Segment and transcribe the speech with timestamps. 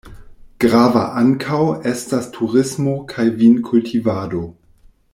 [0.63, 1.59] Grava ankaŭ
[1.91, 4.43] estas turismo kaj vinkultivado.